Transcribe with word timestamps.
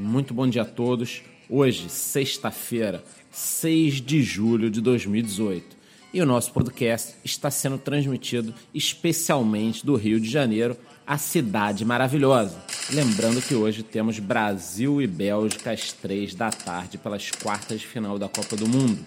Muito 0.00 0.32
bom 0.32 0.48
dia 0.48 0.62
a 0.62 0.64
todos. 0.64 1.20
Hoje, 1.46 1.90
sexta-feira, 1.90 3.04
6 3.30 4.00
de 4.00 4.22
julho 4.22 4.70
de 4.70 4.80
2018. 4.80 5.76
E 6.14 6.22
o 6.22 6.26
nosso 6.26 6.54
podcast 6.54 7.16
está 7.22 7.50
sendo 7.50 7.76
transmitido 7.76 8.54
especialmente 8.74 9.84
do 9.84 9.94
Rio 9.96 10.18
de 10.18 10.26
Janeiro, 10.26 10.74
a 11.06 11.18
cidade 11.18 11.84
maravilhosa. 11.84 12.64
Lembrando 12.90 13.42
que 13.42 13.54
hoje 13.54 13.82
temos 13.82 14.18
Brasil 14.18 15.02
e 15.02 15.06
Bélgica 15.06 15.70
às 15.70 15.92
três 15.92 16.34
da 16.34 16.50
tarde 16.50 16.96
pelas 16.96 17.30
quartas 17.30 17.80
de 17.80 17.86
final 17.86 18.18
da 18.18 18.26
Copa 18.26 18.56
do 18.56 18.66
Mundo. 18.66 19.04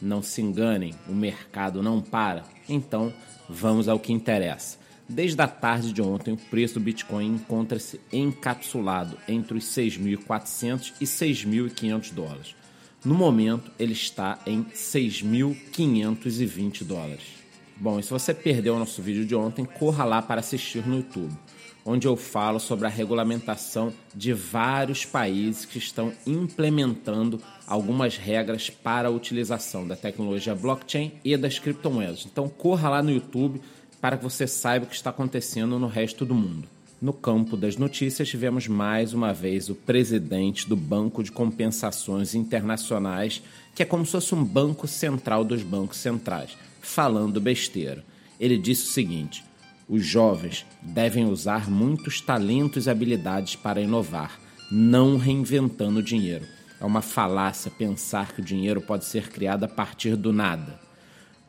Não 0.00 0.20
se 0.20 0.42
enganem, 0.42 0.92
o 1.08 1.14
mercado 1.14 1.82
não 1.82 2.02
para. 2.02 2.44
Então, 2.68 3.10
vamos 3.48 3.88
ao 3.88 3.98
que 3.98 4.12
interessa. 4.12 4.83
Desde 5.08 5.40
a 5.42 5.46
tarde 5.46 5.92
de 5.92 6.00
ontem, 6.00 6.32
o 6.32 6.36
preço 6.36 6.74
do 6.74 6.80
Bitcoin 6.80 7.34
encontra-se 7.34 8.00
encapsulado 8.10 9.18
entre 9.28 9.58
os 9.58 9.64
6.400 9.64 10.94
e 11.00 11.04
6.500 11.04 12.12
dólares. 12.12 12.56
No 13.04 13.14
momento, 13.14 13.70
ele 13.78 13.92
está 13.92 14.40
em 14.46 14.64
6.520 14.64 16.82
dólares. 16.84 17.44
Bom, 17.76 18.00
e 18.00 18.02
se 18.02 18.10
você 18.10 18.32
perdeu 18.32 18.76
o 18.76 18.78
nosso 18.78 19.02
vídeo 19.02 19.26
de 19.26 19.34
ontem, 19.34 19.66
corra 19.66 20.04
lá 20.04 20.22
para 20.22 20.40
assistir 20.40 20.86
no 20.86 20.96
YouTube, 20.96 21.36
onde 21.84 22.06
eu 22.06 22.16
falo 22.16 22.58
sobre 22.58 22.86
a 22.86 22.90
regulamentação 22.90 23.92
de 24.14 24.32
vários 24.32 25.04
países 25.04 25.66
que 25.66 25.76
estão 25.76 26.14
implementando 26.26 27.42
algumas 27.66 28.16
regras 28.16 28.70
para 28.70 29.08
a 29.08 29.10
utilização 29.10 29.86
da 29.86 29.96
tecnologia 29.96 30.54
blockchain 30.54 31.12
e 31.22 31.36
das 31.36 31.58
criptomoedas. 31.58 32.24
Então, 32.24 32.48
corra 32.48 32.88
lá 32.88 33.02
no 33.02 33.10
YouTube 33.10 33.60
para 34.04 34.18
que 34.18 34.22
você 34.22 34.46
saiba 34.46 34.84
o 34.84 34.88
que 34.90 34.94
está 34.94 35.08
acontecendo 35.08 35.78
no 35.78 35.86
resto 35.86 36.26
do 36.26 36.34
mundo. 36.34 36.68
No 37.00 37.10
campo 37.10 37.56
das 37.56 37.78
notícias, 37.78 38.28
tivemos 38.28 38.68
mais 38.68 39.14
uma 39.14 39.32
vez 39.32 39.70
o 39.70 39.74
presidente 39.74 40.68
do 40.68 40.76
Banco 40.76 41.24
de 41.24 41.32
Compensações 41.32 42.34
Internacionais, 42.34 43.42
que 43.74 43.82
é 43.82 43.86
como 43.86 44.04
se 44.04 44.12
fosse 44.12 44.34
um 44.34 44.44
banco 44.44 44.86
central 44.86 45.42
dos 45.42 45.62
bancos 45.62 45.96
centrais, 45.96 46.54
falando 46.82 47.40
besteira. 47.40 48.04
Ele 48.38 48.58
disse 48.58 48.82
o 48.82 48.92
seguinte: 48.92 49.42
os 49.88 50.04
jovens 50.04 50.66
devem 50.82 51.24
usar 51.24 51.70
muitos 51.70 52.20
talentos 52.20 52.84
e 52.84 52.90
habilidades 52.90 53.56
para 53.56 53.80
inovar, 53.80 54.38
não 54.70 55.16
reinventando 55.16 56.00
o 56.00 56.02
dinheiro. 56.02 56.44
É 56.78 56.84
uma 56.84 57.00
falácia 57.00 57.70
pensar 57.70 58.34
que 58.34 58.42
o 58.42 58.44
dinheiro 58.44 58.82
pode 58.82 59.06
ser 59.06 59.30
criado 59.30 59.64
a 59.64 59.68
partir 59.68 60.14
do 60.14 60.30
nada. 60.30 60.84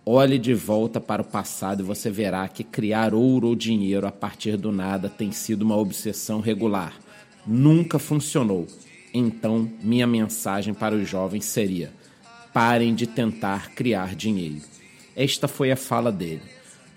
Olhe 0.07 0.37
de 0.37 0.53
volta 0.53 1.01
para 1.01 1.23
o 1.23 1.25
passado 1.25 1.81
e 1.81 1.83
você 1.83 2.11
verá 2.11 2.47
que 2.47 2.63
criar 2.63 3.15
ouro 3.15 3.47
ou 3.47 3.55
dinheiro 3.55 4.05
a 4.05 4.11
partir 4.11 4.55
do 4.55 4.71
nada 4.71 5.09
tem 5.09 5.31
sido 5.31 5.63
uma 5.63 5.75
obsessão 5.75 6.41
regular. 6.41 6.93
Nunca 7.43 7.97
funcionou. 7.97 8.67
Então, 9.11 9.67
minha 9.81 10.05
mensagem 10.05 10.75
para 10.75 10.93
os 10.93 11.09
jovens 11.09 11.45
seria: 11.45 11.91
parem 12.53 12.93
de 12.93 13.07
tentar 13.07 13.71
criar 13.71 14.13
dinheiro. 14.13 14.61
Esta 15.15 15.47
foi 15.47 15.71
a 15.71 15.75
fala 15.75 16.11
dele. 16.11 16.43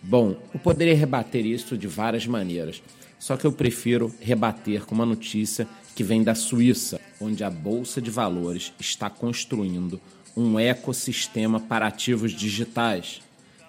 Bom, 0.02 0.36
eu 0.52 0.60
poderia 0.60 0.94
rebater 0.94 1.46
isso 1.46 1.78
de 1.78 1.86
várias 1.86 2.26
maneiras, 2.26 2.82
só 3.18 3.38
que 3.38 3.46
eu 3.46 3.52
prefiro 3.52 4.14
rebater 4.20 4.84
com 4.84 4.94
uma 4.94 5.06
notícia 5.06 5.66
que 5.96 6.04
vem 6.04 6.22
da 6.22 6.34
Suíça, 6.34 7.00
onde 7.18 7.42
a 7.42 7.48
Bolsa 7.48 8.02
de 8.02 8.10
Valores 8.10 8.70
está 8.78 9.08
construindo 9.08 9.98
um 10.36 10.58
ecossistema 10.58 11.60
para 11.60 11.86
ativos 11.86 12.32
digitais. 12.32 13.20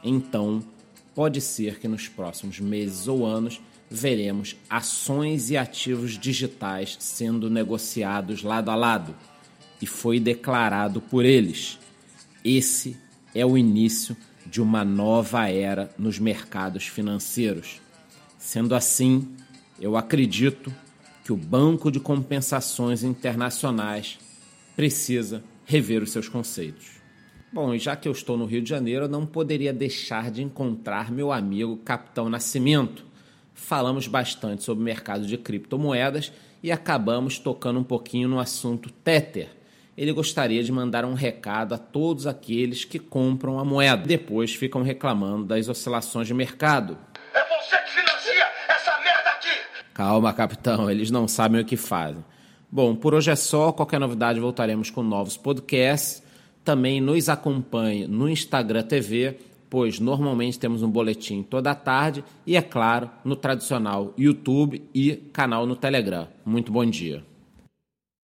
Então, 0.04 0.64
pode 1.16 1.42
ser 1.42 1.80
que 1.80 1.88
nos 1.88 2.08
próximos 2.08 2.60
meses 2.60 3.08
ou 3.08 3.26
anos 3.26 3.60
veremos 3.90 4.56
ações 4.70 5.50
e 5.50 5.58
ativos 5.58 6.18
digitais 6.18 6.96
sendo 7.00 7.50
negociados 7.50 8.44
lado 8.44 8.70
a 8.70 8.76
lado. 8.76 9.16
E 9.82 9.88
foi 9.88 10.20
declarado 10.20 11.02
por 11.02 11.26
eles. 11.26 11.80
Esse 12.44 12.98
é 13.34 13.46
o 13.46 13.58
início 13.58 14.16
de 14.46 14.62
uma 14.62 14.84
nova 14.84 15.50
era 15.50 15.94
nos 15.98 16.20
mercados 16.20 16.88
financeiros. 16.88 17.82
Sendo 18.38 18.74
assim, 18.76 19.28
eu 19.80 19.96
acredito 19.96 20.74
que 21.24 21.32
o 21.32 21.38
Banco 21.38 21.92
de 21.92 22.00
Compensações 22.00 23.04
Internacionais 23.04 24.18
precisa 24.76 25.44
rever 25.70 26.02
os 26.02 26.12
seus 26.12 26.28
conceitos. 26.28 27.00
Bom, 27.54 27.76
e 27.76 27.80
já 27.80 27.96
que 27.96 28.08
eu 28.08 28.12
estou 28.12 28.36
no 28.36 28.46
Rio 28.46 28.60
de 28.60 28.68
Janeiro, 28.68 29.06
eu 29.06 29.10
não 29.10 29.24
poderia 29.24 29.72
deixar 29.72 30.32
de 30.32 30.42
encontrar 30.42 31.12
meu 31.12 31.32
amigo 31.32 31.78
Capitão 31.78 32.28
Nascimento. 32.28 33.06
Falamos 33.54 34.08
bastante 34.08 34.64
sobre 34.64 34.82
o 34.82 34.86
mercado 34.86 35.28
de 35.28 35.38
criptomoedas 35.38 36.34
e 36.64 36.72
acabamos 36.72 37.38
tocando 37.38 37.80
um 37.80 37.84
pouquinho 37.84 38.28
no 38.28 38.40
assunto 38.40 38.90
Tether. 38.90 39.50
Ele 39.96 40.12
gostaria 40.12 40.64
de 40.64 40.72
mandar 40.72 41.06
um 41.06 41.14
recado 41.14 41.76
a 41.76 41.78
todos 41.78 42.26
aqueles 42.26 42.84
que 42.84 42.98
compram 42.98 43.60
a 43.60 43.66
moeda, 43.66 44.08
depois 44.08 44.56
ficam 44.56 44.82
reclamando 44.82 45.46
das 45.46 45.70
oscilações 45.70 46.26
de 46.26 46.34
mercado. 46.34 46.98
É 47.32 47.42
você 47.42 47.78
que 47.78 47.92
financia 47.92 48.48
essa 48.70 49.00
merda 49.02 49.30
aqui! 49.30 49.60
Calma, 49.94 50.34
capitão, 50.34 50.90
eles 50.90 51.12
não 51.12 51.28
sabem 51.28 51.62
o 51.62 51.66
que 51.66 51.78
fazem. 51.78 52.24
Bom, 52.72 52.96
por 52.96 53.16
hoje 53.16 53.32
é 53.32 53.36
só. 53.36 53.72
Qualquer 53.72 54.00
novidade 54.00 54.40
voltaremos 54.40 54.92
com 54.92 55.02
novos 55.02 55.36
podcasts. 55.36 56.22
Também 56.64 57.02
nos 57.02 57.28
acompanhe 57.28 58.08
no 58.08 58.30
Instagram 58.30 58.84
TV, 58.84 59.38
pois 59.70 60.00
normalmente 60.00 60.60
temos 60.60 60.84
um 60.84 60.90
boletim 60.90 61.42
toda 61.42 61.74
tarde 61.74 62.24
e, 62.46 62.56
é 62.56 62.62
claro, 62.62 63.10
no 63.24 63.36
tradicional 63.36 64.14
YouTube 64.16 64.84
e 64.94 65.16
canal 65.34 65.66
no 65.66 65.76
Telegram. 65.76 66.28
Muito 66.46 66.72
bom 66.72 66.86
dia. 66.86 67.24